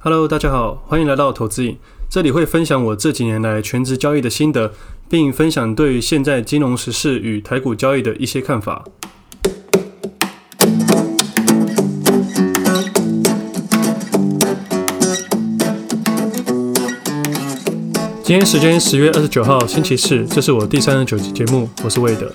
[0.00, 1.76] Hello，大家好，欢迎来到投资影。
[2.08, 4.72] 这里会分享我这几年来全职交易的心得，
[5.10, 8.84] 并分享对于现在金融时事与台股交易的一些看法。
[18.22, 22.32] 今天时间十月二十九号星期四，这是我第三十九集节目，我是魏德。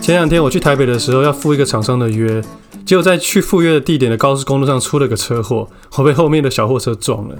[0.00, 2.42] 前两天我去台北的时候，要赴一个厂商的约。
[2.90, 7.36] 结果在去赴约的地点的高速公路上出了个车祸，我被后面的小货车撞了，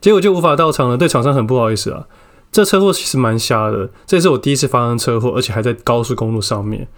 [0.00, 0.96] 结果就无法到场了。
[0.96, 2.06] 对厂商很不好意思啊。
[2.50, 6.88] 这车祸其实蛮瞎的，这是我第一次发生车祸，而且还在高速公路上面。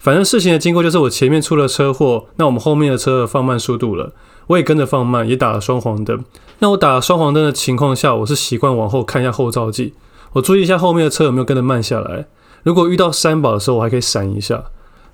[0.00, 4.12] 反正事情的经过就是我前面出了车祸，那我们后面的车放慢速度了，
[4.48, 6.24] 我也跟着放慢，也打了双黄灯。
[6.58, 9.92] 那我打了双黄灯的情况下，我是习惯往后看一下后照镜，
[10.32, 12.26] 我注意一下后面的车有没有跟着慢下来。
[12.64, 14.64] 如果遇到三宝的时候，我还可以闪一下。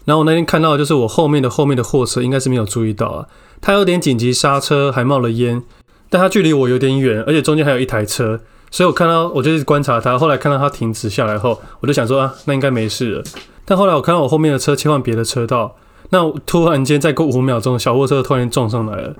[0.05, 3.29] 然后我那天看到就是我后面的后面的货车应该是没有注意到啊，
[3.61, 5.63] 他有点紧急刹车，还冒了烟，
[6.09, 8.41] 但他距离我有点远，而且中间还有一台车，
[8.71, 13.23] 所以我看到我就一直观察他，后来看到他停止下来后，我就想说啊，那应该没事了。
[13.65, 15.77] 但后来我看到我后面的车切换别的车道，
[16.09, 19.15] 那突然间再过五秒钟，小货车突然间撞上来了，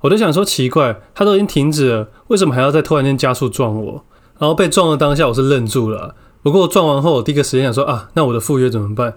[0.00, 4.04] 我就想说奇怪，他都已经停止了，为什么还要再突然间加速撞我？
[4.38, 9.14] 然后被撞的当下我是愣住了，不过撞完后我第一个时间想说啊，那我的赴约怎么办？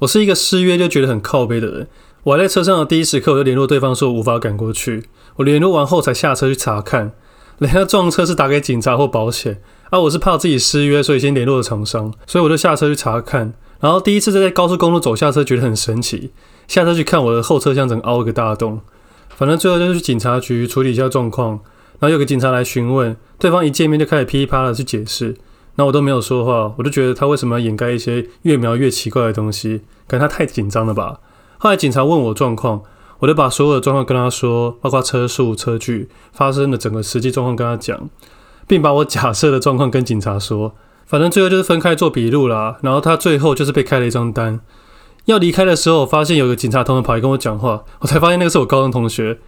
[0.00, 1.88] 我是一个失约就觉得很靠背的人，
[2.22, 5.04] 我还在车上的第一时刻我就联络对方说无法赶过去，
[5.36, 7.12] 我联络完后才下车去查看，
[7.58, 9.60] 人家撞车是打给警察或保险，
[9.90, 16.30] 啊，我是怕自己失约，所以先联络了厂商，所以我就下车去查看，然后第一次在高速公路走下车觉得很神奇，
[16.68, 18.80] 下车去看我的后车厢整个凹一个大洞，
[19.36, 21.58] 反正最后就是去警察局处理一下状况，
[21.98, 25.34] 然后有个警察来询问，对方一见面就开始噼里啪啦去解释。
[25.78, 29.82] 那我都没有说话，我就觉得他为什么要掩盖一些越描越奇怪的东西？
[30.08, 31.20] 可能他太紧张了吧。
[31.58, 32.82] 后来警察问我状况，
[33.20, 38.10] 我就把所有的状况跟他说，包括车速、车距、发生的整个实际状况跟他讲，
[38.66, 40.74] 并把我假设的状况跟警察说。
[41.06, 42.78] 反正最后就是分开做笔录啦。
[42.82, 44.60] 然后他最后就是被开了一张单。
[45.26, 49.38] 要离开的时候，我发现有个警察同学跑来跟我讲话，我才发现那个是我高中同学。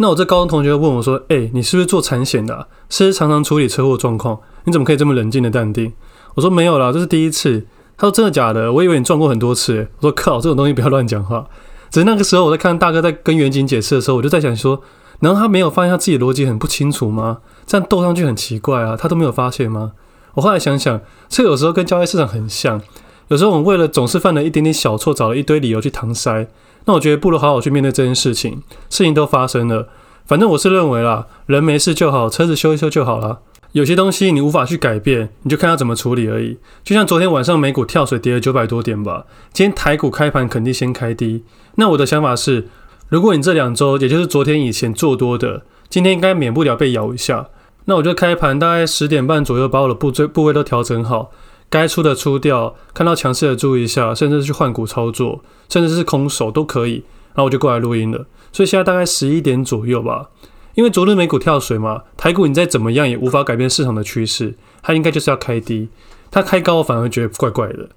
[0.00, 2.66] 那我这高中同学问我说：“哎、你是不是做产险的、啊？
[2.88, 4.38] 是不是常常处理车祸状况？
[4.64, 5.92] 你怎么可以这么冷静的淡定？”
[6.36, 7.66] 我说：“没有啦，这是第一次。”
[7.98, 8.72] 他说：“真的假的？
[8.72, 11.46] 我以为你撞过很多次。”我说：“靠，这种东西不要乱讲话。”
[11.90, 14.80] 只是那个时候我在看大哥在跟远景解释的时候，我就在想说
[15.20, 17.38] ：“难道他没有发现他自己逻辑很不清楚吗？
[17.66, 19.92] 这样斗上去很奇怪啊，他都没有发现吗？”
[20.34, 22.80] 我后来想想，这有时候跟交易市场很像。
[23.26, 26.46] 有时候我们为了总是犯了一点点小错，找了一堆理由去搪塞。
[26.88, 28.62] 那我觉得不如好好去面对这件事情。
[28.88, 29.88] 事情都发生了。
[30.24, 33.40] 反正我是认为啦，人没事就好，车子修一修就好了。
[33.72, 36.56] 有些东西你无法去改变，你就看他怎么处理而已。
[36.82, 41.44] 就像昨天晚上美股跳水跌了九百多点吧，今天台股开盘肯定先开低。
[41.74, 42.68] 那我的想法是，
[43.10, 47.48] 如果你这两周，也就是昨天以前做多的，今天应该免不了被咬一下。
[47.84, 51.30] 那我就开盘大概十点半左右，把我的部位部位都调整好，
[51.70, 57.04] 该出的出掉，看到强势的注意一下，甚至是去换股操作，甚至是空手都可以。
[57.34, 60.30] 然后我就过来录音了，所以现在大概十一点左右吧。
[60.74, 65.88] 因为昨日美股跳水嘛，台股你再怎么样也无法改变市场的趋势，它应该就是要开低。
[66.30, 67.88] 它开高我反而觉得怪怪的。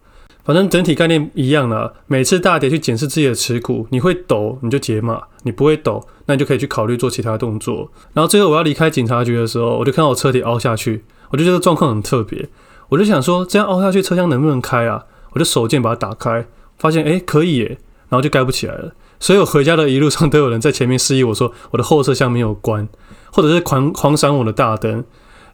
[0.43, 7.91] 反正整体概念一样啦，每次大跌去检视自己的持股，你会抖你就解码，你不会抖，那你就可以去考虑做其他动作。
[8.13, 12.49] 然后最后我要离开警察局的时候，我就看到我车底凹下去，我就觉得状况很特别，
[12.91, 15.05] 我就想说这样凹下去车厢能不能开啊？
[15.31, 16.45] 我就手贱把它打开，
[16.77, 17.77] 发现诶可以耶，
[18.09, 18.91] 然后就盖不起来了。
[19.17, 22.89] 所以我回家的一路上都有人在前面示意我说我的后车厢没有关，
[23.31, 25.05] 或者是狂狂闪我的大灯，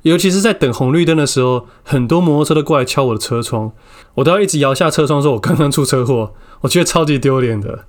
[0.02, 3.72] 尤其是在等红绿灯的时候，很多摩托车都过来敲我的车窗，
[4.16, 7.86] 我都要一直摇下车窗说我刚刚出车祸，我觉得超级丢脸的。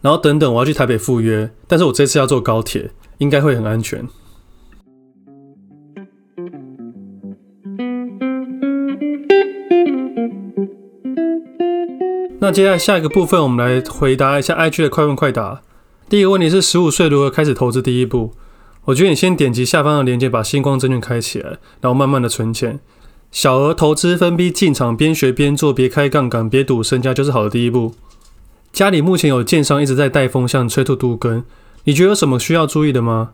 [0.00, 4.08] 然后等等我要去台北赴约，但是我这次要坐高铁，应该会很安全。
[12.48, 15.60] 那接下来下一个部分，我们来回答一下 IG 的快问快答。
[16.08, 17.82] 第一个问题是：十五岁如何开始投资？
[17.82, 18.32] 第一步，
[18.86, 22.80] 我觉得你先点击下方的链接，把星光证券开起来，然后慢慢的存钱，
[23.30, 27.92] 小额投资，分批进场，边学边做，别开杠杆，别赌身家，就是好的第一步。
[28.72, 31.44] 家里目前有建商一直在带风向，催促都更，
[31.84, 33.32] 你觉得有什么需要注意的吗？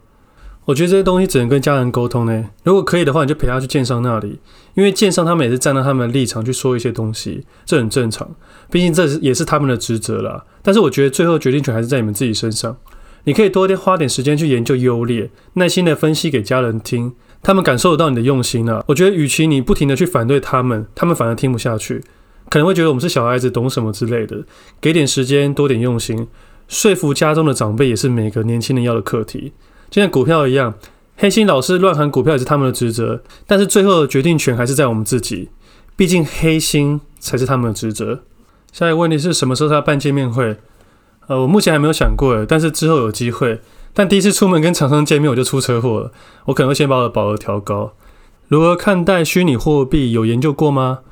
[0.67, 2.45] 我觉得这些东西只能跟家人沟通呢。
[2.63, 4.39] 如果可以的话，你就陪他去建商那里，
[4.75, 8.29] 因为建商他们也是站在他们的立场去说一些东西，这很正常。
[8.71, 10.45] 毕竟这是也是他们的职责啦。
[10.63, 12.77] 但是我觉得最后决定权还是在你们自己身上。
[13.25, 18.83] 你可以多点花点时间去研究优劣，耐心的分析给家人听，他们感受得到你的用心啊。
[18.87, 22.03] 我觉得与其你不停的去反对他们，他们反而听不下去，
[22.51, 24.45] 可能会觉得我们是小孩子懂什么之类的。
[24.81, 26.27] 给点时间，多点用心，
[26.69, 29.53] 说服家中的长辈也是每个年轻人要的课题。
[29.95, 30.75] 就像股票一样，
[31.17, 35.51] 黑心老师乱喊股票也是他们的职责，但是最后的决定权还是在我们自己。
[35.95, 38.23] 毕竟黑心才是他们的职责。
[38.73, 40.57] 下一个问题是什么时候他办见面会？
[41.29, 43.61] 呃，我目前还没有想过，但是之后有机会。
[43.93, 46.13] 但第一次出门跟厂商见面我就出车祸了，
[46.47, 47.93] 我可能会先把我的保额调高。
[48.49, 50.11] 如何看待虚拟货币？
[50.11, 51.03] 有研究过吗？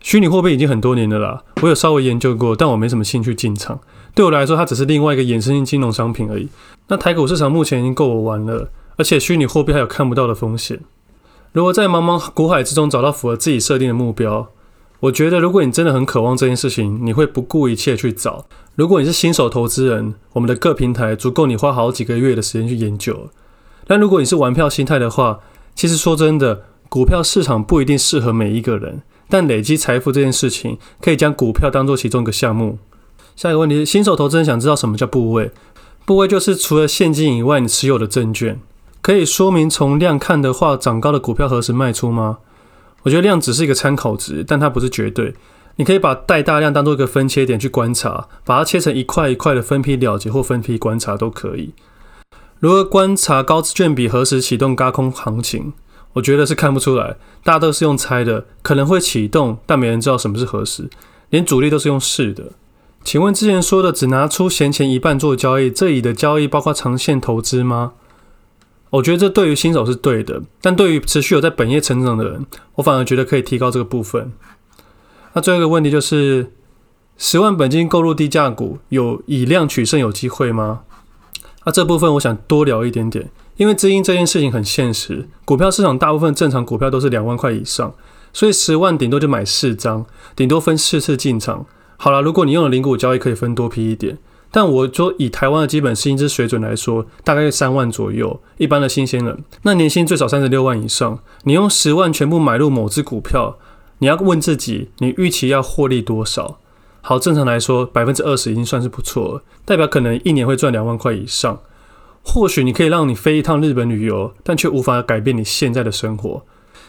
[0.00, 3.80] 虚拟货币已经很多年了啦，我有稍微研究过，但我没什么兴趣进场。
[4.14, 6.48] 对我来说，它只是另外一个衍生性金融商品而已。
[6.88, 10.80] 那台股市场目前已经够我玩了，而且虚拟货币还有看不到的风险。
[11.52, 14.48] 如果在茫茫股海之中找到符合自己设定的目标？
[15.00, 18.46] 我觉得，如果你真的很渴望这件事情，你会不顾一切去找。
[18.74, 23.28] 如果你是新手投资人，我们的各平台足够你花好几个月的时间去研究。
[23.86, 25.38] 但如果你是玩票心态的话，
[25.76, 29.02] 其实说真的，股票市场不一定适合每一个人。
[29.28, 32.78] 但累积财富这件事情，可以将股票当做其中一个项目。
[33.36, 35.50] 下一个问题，新手投资人想知道什么叫部位？
[36.04, 38.60] 部位就是除了现金以外，你持有的证券。
[39.00, 42.38] 可以说明从量看的话，涨高的股票何时卖出吗？
[43.02, 45.34] 我觉得量只是一个参考值，但它不是绝对。
[45.76, 51.72] 你可以把带大量当做一个分切点去观察，把它切成一块一块的分批了结或分批观察都可以。
[52.58, 55.72] 如何观察高资券比何时启动轧空行情？
[56.14, 60.88] 我觉得是看不出来，大家都是用猜的，可能会启动，但没人知道什么是何时，
[61.30, 62.52] 连主力都是用试的。
[63.04, 67.92] 请问之前说的只拿出闲钱一半做交易，这里的交易包括长线投资吗？
[68.90, 72.46] 我觉得这对于新手是对的，但对于持续有在本业成长的人，
[72.76, 74.32] 我反而觉得可以提高这个部分。
[75.34, 76.52] 那最后一个问题就是，
[77.18, 80.80] 十万本金购入低价股，有以量取胜有机会吗？
[81.64, 87.92] 那这部分我想多聊一点点，因为资金这件事情很现实，股票市场大部分正常股票都是两万块以上，
[88.32, 90.06] 所以十万顶多就买四张，
[90.36, 91.66] 顶多分四次进场。
[91.96, 94.16] 好了，如果你用了零股交易，可以分多批一点。
[94.52, 98.40] 但我说以台湾的基本薪资水准来说，大概三万左右。
[98.58, 101.18] 一般的新鲜人，那年薪最少三十六万以上。
[101.42, 103.58] 你用十万全部买入某只股票，
[103.98, 106.60] 你要问自己，你预期要获利多少？
[107.00, 111.58] 好，正常来说，百分之二十已经算是不错了，代表可能一年会赚两万块以上。
[112.22, 116.42] 或许你可以让你飞一趟日本旅游，但却无法改变你现在的生活。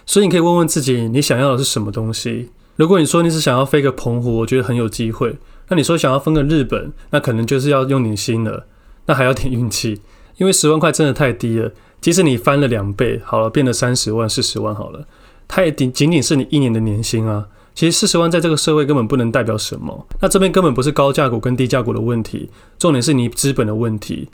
[0.06, 2.50] 所以你可以问问自己，你想要的是什么东西？
[2.76, 5.38] 如果你说你是想要飞个澎湖，我觉得很有机会。
[5.68, 8.66] 那你说想要分个日本，那可能就是要用点心了，
[9.06, 10.02] 那还要点运气，
[10.38, 11.72] 因为十万块真的太低了。
[12.02, 15.06] 即使你翻了两倍，好了，变了三十万、四十万好了，
[15.48, 17.48] 它也仅仅仅是你一年的年薪啊。
[17.76, 20.08] 其实四十万在这个社会根本不能代表什么。
[20.22, 24.28] 那这边根本不是高价股跟低价股的问题，重点是你资本的问题。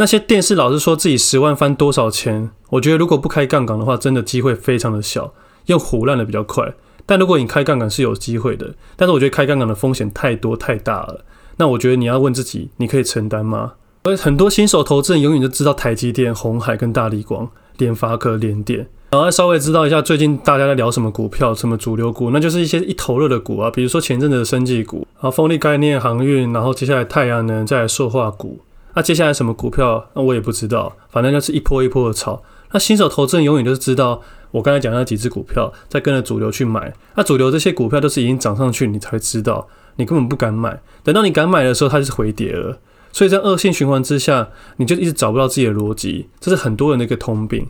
[0.00, 5.34] 那些电视老是说自己十万翻多少钱，我觉得如果不开杠杆的话，真的机会非常的小，
[5.66, 6.72] 用唬烂的比较快。
[7.04, 11.24] 但如果你开杠杆是有机会的，但是我觉得开杠杆的风险太多太大了。
[11.56, 13.72] 那我觉得你要问自己，你可以承担吗？
[14.04, 28.60] 而很多新手投资人永远都知道台积电、红海跟大立光、联发科、联电，然后稍微知道一下最近大家在聊什么股票、什么主流股，那就是一些一头热的股啊，比如说前阵子的生技股，然后风力概念、航运，然后接下来太阳能，再来塑化股。
[28.98, 32.42] 那接下来什么股票，那我也不知道，反正就是一波一波的炒。
[32.72, 34.20] 那新手投资人永远都是知道。
[34.50, 39.68] 我刚才讲那几只股票，在跟着主流去买，那主流这些股票都是已经涨上去，你才知道，
[39.98, 40.82] 你根本不敢买。
[41.04, 42.80] 等到你敢买的时候，它就是回跌了。
[43.12, 44.48] 所以在恶性循环之下，
[44.78, 47.68] 你就一直找不到自己的逻辑，这是很多人的一个通病。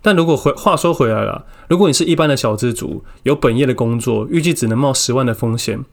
[0.00, 5.84] 但如果回话说回来了，如果你是一般的小资族，有本业的工作，预计只能冒十万的风险，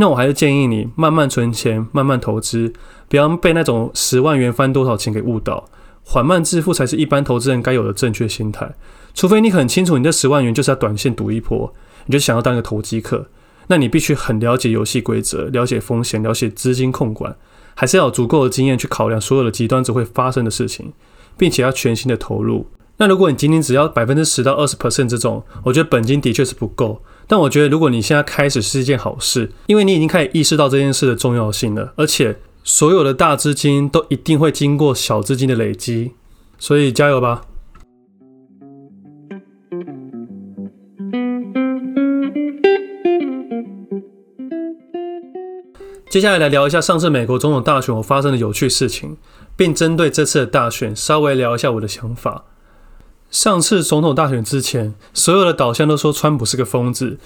[0.00, 2.72] 那我还是建议你慢慢存钱，慢慢投资，
[3.06, 5.68] 不要被那种十万元翻多少钱给误导。
[6.02, 8.74] 缓慢致富才是一般投资人该有的正确心态。
[9.12, 11.74] 除非你很清楚，你这十万元就是要短线赌一波，
[12.06, 13.26] 你就想要当一个投机客，
[13.66, 17.36] 那你必须很了解游戏规则，了解风险，了解资金控管，
[17.74, 20.94] 还是要有足够的经验去考量所有的极端只会发生的事情，
[21.36, 22.66] 并且要全心的投入。
[22.96, 27.02] 那如果你仅仅只要百分之十到二十 percent 这种，我觉得本金的确是不够。
[27.30, 36.10] 但我觉得如果你现在开始是一件好事，因为你已经开始意识到这件事的重要性了，而且所有的大资金都一定会经过小资金的累积，
[36.58, 37.42] 所以加油吧。
[46.10, 49.16] 接下来来聊一下上次美国总统大选我发生的有趣事情，
[49.54, 52.46] 并针对这次的大选稍微聊一下我的想法。
[53.30, 57.18] 上次总统大选之前，所有的导向都说川普是个疯子，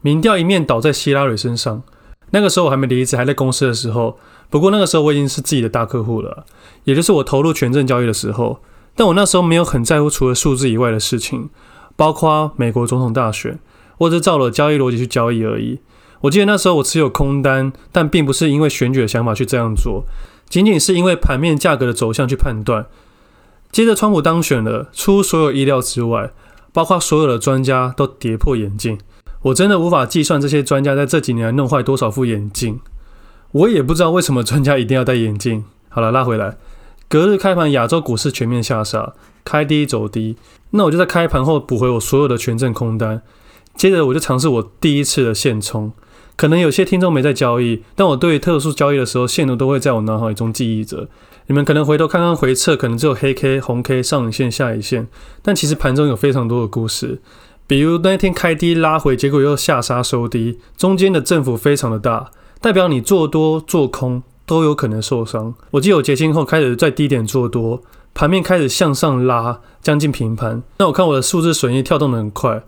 [0.00, 1.82] 民调一面倒在希拉蕊身上。
[2.30, 4.18] 那个时候我还没离职，还在公司的时候。
[4.48, 6.44] 不过那个时候我已经是自己的大客户了，
[6.84, 8.60] 也就是我投入权证交易的时候。
[8.96, 11.50] 但我那时候没有很在乎除了数字以外的事情，
[11.94, 13.58] 包括美国总统大选，
[13.98, 15.80] 我只照了交易逻辑去交易而已。
[16.22, 20.04] 我记得那时候我持有空单，但并不是因为选举的想法去这样做，
[20.48, 22.86] 仅仅是因为盘面价格的走向去判断。
[23.72, 26.32] 接着，川普当选了，出所有意料之外，
[26.72, 28.98] 包括所有的专家都跌破眼镜。
[29.42, 32.80] 我真的无法计算这些专家在这几年弄坏多少副眼镜。
[33.52, 35.64] 我也不知道为什么专家一定要戴眼镜。
[35.88, 36.56] 好了，拉回来，
[37.08, 40.36] 隔日开盘，亚洲股市全面下杀，开低走低。
[40.70, 43.22] 那我就在开盘后补回我所有的权证空单，
[43.74, 45.92] 接着我就尝试我第一次的现冲。
[46.40, 51.06] 可能有些听众没在交易，但我对特殊交易的时候，线图都会在我脑海中记忆着。
[51.48, 55.06] 你们可能回头看看回测，可能只有黑 K、红 K、上影线、下影线，
[55.42, 57.20] 但其实盘中有非常多的故事。
[57.66, 62.30] 比如那天开低拉回，结果又下杀收低，中间的振幅非常的大，
[62.62, 65.52] 代表你做多做空都有可能受伤。
[65.72, 67.82] 我记得我结清后开始在低点做多，
[68.14, 70.62] 盘面开始向上拉，将近平盘。
[70.78, 72.62] 那我看我的数字损益跳动得很快，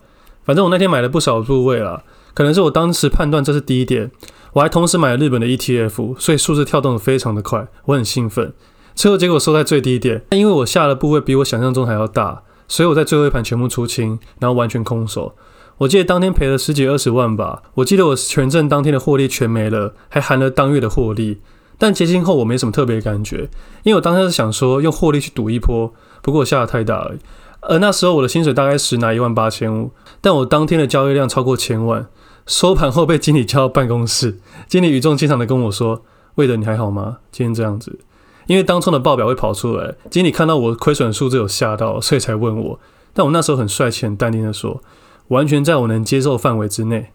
[0.44, 2.02] 反正我那天买了不少部位啦。
[2.34, 4.10] 可能是我当时判断这是低点，
[4.54, 8.52] 我还同时买了日本的 ETF，所以数字跳动的非常的快，我很兴奋。
[8.94, 15.34] 最后结果收在最低点，但因为我下的部位比我想象中还要大，所以我在最后一盘全部出清，然后完全空手。
[15.78, 17.62] 我记得当天赔了十几二十万吧。
[17.74, 21.40] 我记得我全证当天的获利全没了，还含了当月的获利。
[21.78, 23.48] 但结清后我没什么特别感觉，
[23.82, 27.14] 因为我当时是想说用获利去赌一波，不过我下的太大了。
[27.62, 29.90] 而那时候我的薪水大概是拿一万八千五，
[30.20, 32.06] 但我当天的交易量超过千万。
[32.44, 36.02] 收盘后被经理叫到办公室，经理语重心长的跟我说
[36.34, 37.18] ：“魏德，你还好吗？
[37.30, 38.00] 今天这样子，
[38.48, 42.80] 因为当冲的报表会跑出来，经理看到我亏损数字有吓到，所以才问我。
[43.14, 44.82] 但我那时候很帅气、很淡定的说，
[45.28, 47.12] 完全在我能接受范围之内。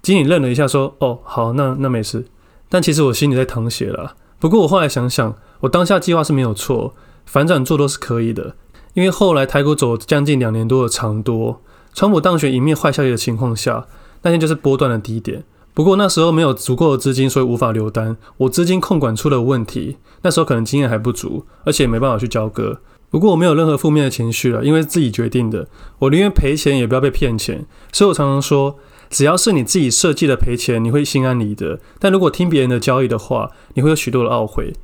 [0.00, 2.26] 经理愣了一下，说：‘哦，好，那那没事。’
[2.70, 4.14] 但其实我心里在淌血了。
[4.38, 6.94] 不过我后来想想，我当下计划是没有错，
[7.26, 8.54] 反转做多是可以的，
[8.94, 11.60] 因为后来台股走将近两年多的长多，
[11.94, 13.86] 川普当选一面坏消息的情况下。”
[14.22, 18.16] 那天就是波段的低点，不过那时候没有足够的资金，所以无法留单。
[18.36, 22.80] 我资金控管出了问题，那时候可能经验还不足，而且没办法去交割。
[23.10, 25.68] 不过我没有任何负面的情绪了，因为自己决定的，
[26.00, 27.64] 我宁愿赔钱也不要被骗钱。
[27.92, 28.76] 所以我常常说，
[29.08, 34.74] 只要是你自己设计的赔钱，你会心安理得；但如果听别人的交易的话，你会有许多的懊悔。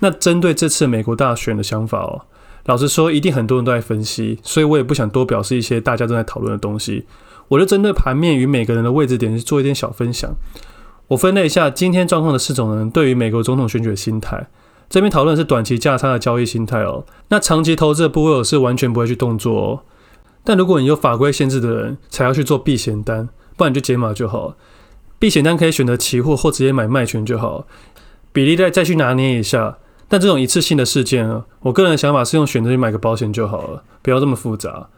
[0.00, 2.26] 那针对这次美国大选的想法哦，
[2.64, 7.06] 老实说，一定很多人都在分析，所以我也不想多表示一些大家正在讨论的东西。
[7.48, 10.32] 我就针对盘面与每个人的位置点去做一点小分享。
[11.08, 14.48] 我分类一下今天状况的四种人对于美国总统选举的心态。
[14.88, 17.04] 这边讨论是短期价差的交易心态哦。
[17.28, 19.80] 那长期投资的部位我是完全不会去动作哦。
[20.44, 24.54] 但如果你有法规限制的人，才要去做避险单，不然就解码就好。
[25.18, 27.66] 避险单可以选择期货或直接买卖权就好，
[28.32, 29.78] 比例再再去拿捏一下。
[30.12, 34.90] 但这种一次性的事件啊，我个人的想法是用选择去买个保险就好了，不要这么复杂。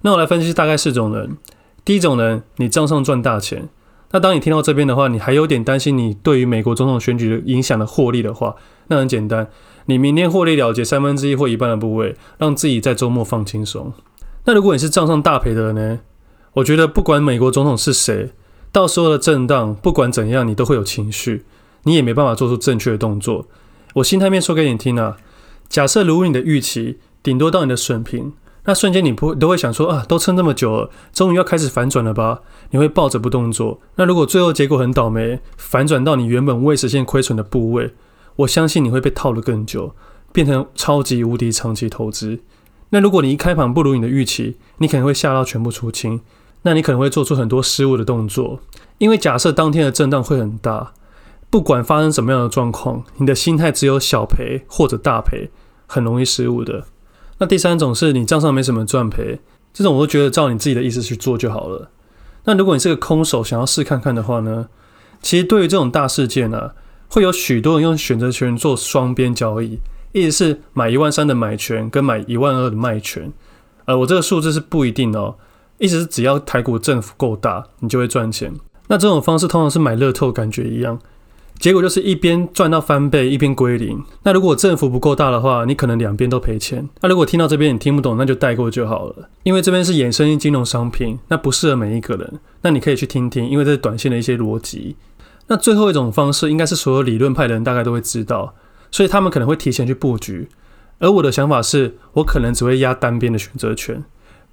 [0.00, 1.36] 那我来分析大概四种人。
[1.84, 3.68] 第一种人，你账上赚大钱。
[4.10, 8.56] 那当你听到这边的话，你还有点担心你对于美国总统选举的影响的获利的话，
[8.88, 9.46] 那很简单，
[9.84, 13.92] 你明天获利了结三分之一或一半的部位，让自己在周末放轻松。
[14.46, 16.00] 那如果你是账上大赔的人呢？
[16.54, 18.32] 我觉得不管美国总统是谁，
[18.72, 21.44] 到时候的震荡，不管怎样，你都会有情绪，
[21.84, 23.46] 你也没办法做出正确的动作。
[23.96, 25.16] 我心态面说给你听啊，
[25.68, 28.34] 假设如果你的预期顶多到你的水平。
[28.68, 32.40] 那瞬间你不都会想说啊，都撑这么久了，终于要开始反转了吧？
[32.70, 33.80] 你会抱着不动作。
[33.94, 37.94] 那如果最后结果很倒霉，反转到你原本未实现亏损的部位，
[38.34, 39.94] 我相信你会被套得更久，
[40.32, 42.40] 变成超级无敌长期投资。
[42.90, 46.20] 那如果你一开盘不如你的预期，你可能会吓到全部出清，
[46.62, 48.58] 那你可能会做出很多失误的动作。
[48.98, 50.92] 因为假设当天的震荡会很大，
[51.56, 55.48] 不管发生什么样的状况，你的心态只有小赔或者大赔，
[55.86, 56.84] 很容易失误的。
[57.38, 59.40] 那第三种是你账上没什么赚赔，
[59.72, 61.88] 这种我都觉得照你自己的意思去做就好了。
[62.44, 64.68] 那如果你是个空手，想要试看看的话呢？
[65.22, 66.74] 其实对于这种大事件呢、啊，
[67.08, 69.78] 会有许多人用选择权做双边交易，
[70.12, 73.32] 意思是买一万三的买权跟买一万二的卖权。
[73.86, 75.36] 呃，我这个数字是不一定哦，
[75.78, 78.52] 意思是只要台股政府够大，你就会赚钱。
[78.88, 80.98] 那这种方式通常是买乐透感觉一样。
[81.58, 84.02] 结果就是一边赚到翻倍，一边归零。
[84.22, 86.88] 那如果振幅不够大的话，你可能两边都赔钱。
[87.00, 89.28] 那如果听到这边你听不懂，那就带过就好了。
[89.42, 92.40] 因为这边是衍生性金融商品，那不适合每一个人。
[92.62, 94.96] 那你可以去听听，因为这是短线的一些逻辑。
[95.48, 98.54] 那最后一种方式，应该是所有理论派的人大概都会知道，
[98.90, 100.48] 所以他们可能会提前去布局。
[100.98, 104.04] 而我的想法是，我可能只会压单边的选择权，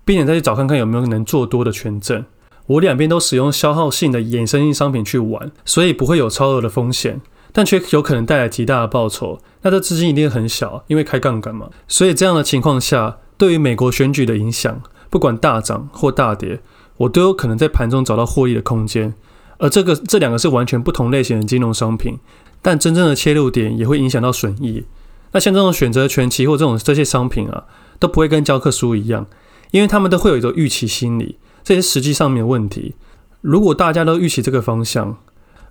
[0.05, 2.24] 并且再去找看看有没有能做多的权证。
[2.67, 9.39] 我两边都使用消耗性的衍生性商品去玩，所以不会有超额的风险，但却有可能带来极大的报酬。
[9.62, 11.70] 那这资金一定很小，因为开杠杆嘛。
[11.88, 16.62] 所以这样的情况下，对于美国选举的影响，不管大涨或大跌，
[16.98, 19.13] 我都有可能在盘中找到获利的空间。
[19.58, 22.20] 而这个这两个是完全不同类型的金融商品，
[22.62, 24.86] 但真正的切入点也会影响到损益。
[25.32, 27.65] 那像这种选择权期货这种这些商品啊，
[28.00, 29.25] 都不会跟教科书一样，
[29.72, 32.96] 因为他们都会有一个预期心理，这些实际上面的问题。
[33.41, 35.17] 如果大家都预期这个方向，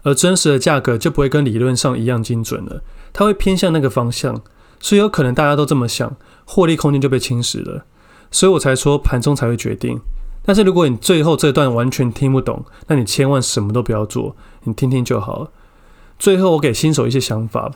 [0.03, 2.83] 而真实的价格就不会跟理论上一样精准了，
[3.13, 4.43] 它会偏向那个方向，
[4.81, 7.85] 所以有可能大家都这么想，获利空间就被侵蚀了。
[8.31, 10.01] 所以我才说盘中才会决定。
[10.45, 14.35] 但是如果你最后这段完全听不懂，那你千万什么都不要做，
[14.65, 15.51] 你听听就好了。
[16.19, 17.71] 最后我给新手一些想法：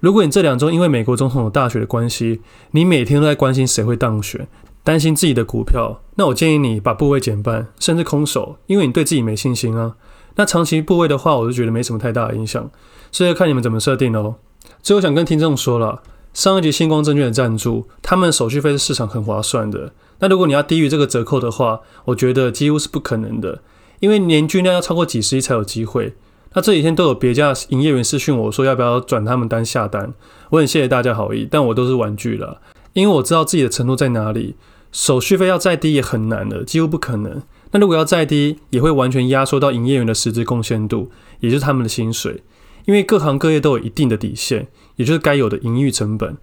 [0.00, 4.46] 如果你这两周因为美国总统的大选的关系，你每天都在关心谁会当选，
[4.82, 9.96] 担心自己的股票，那我建议你把部位减半，甚至空手，因为你对自己没信心啊。
[10.36, 12.70] 那长期部位的话，我就觉得没什么太大的影响，
[13.12, 14.36] 所以看你们怎么设定哦。
[14.82, 19.92] 最后想跟听众说了，上一集星光证券的赞助，他们手续费是市场很划算的。
[20.20, 23.60] 那如果你要低于这个折扣的话，我觉得几乎是不可能的，
[23.98, 26.14] 因为年均量要超过几十亿才有机会。
[26.52, 30.12] 那这几天都有别家营业员私讯我说要不要转他们单下单，
[30.50, 32.60] 我很谢谢大家好意，但我都是婉拒了，
[32.92, 34.56] 因为我知道自己的程度在哪里，
[34.90, 37.42] 手续费要再低也很难了，几乎不可能。
[37.72, 42.42] 那如果要再低，也会完全压缩到营业员的实质贡献度，也就是他们的薪水，
[42.84, 44.66] 因为各行各业都有一定的底线，
[44.96, 46.36] 也就是该有的营运成本。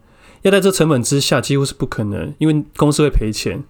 [0.44, 3.64] 要在这成本之下，几乎是不可能，因为公司会赔钱，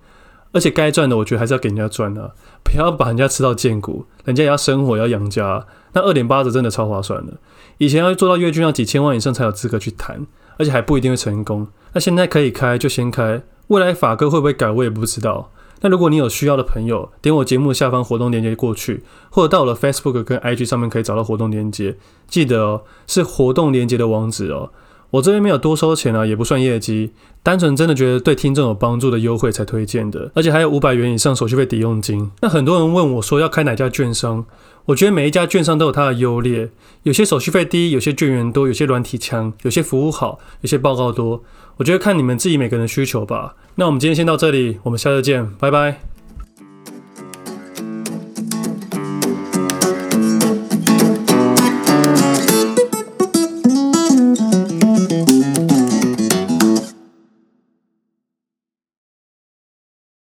[0.51, 2.31] 而且该赚的，我觉得还是要给人家赚啊，
[2.63, 5.65] 不要把人家吃到贱骨，人家也要生活，要养家。
[5.93, 7.33] 那二点八折真的超划算的，
[7.79, 10.27] 以前要做到月均要几千万以上才有资格去谈，
[10.57, 11.67] 而且还不一定会成功。
[11.93, 15.51] 那现在可以开就先开，未来法哥会不会改，我也不知道。
[15.81, 21.97] 那如果你有需要的朋友，点我节目下方活动链接过去，或者到了 Facebook 跟 IG 上面可以找到活动链接，
[22.27, 24.71] 记得哦，是活动链接的网址哦。
[25.11, 27.11] 我这边没有多收钱啊，也不算业绩，
[27.41, 32.29] 单纯真的觉得对听众有帮助的优惠才推荐的，而且还有五百元以上手续费抵用金。
[32.41, 34.45] 那很多人问我说要开哪家券商，
[34.85, 36.69] 我觉得每一家券商都有它的优劣，
[37.03, 41.41] 有些手续费低，有些券源多，有些软体强，有些服务好，有些报告多。
[41.77, 43.55] 我觉得看你们自己每个人的需求吧。
[43.75, 46.16] 那我们今天先到这里，我们下次见，拜拜。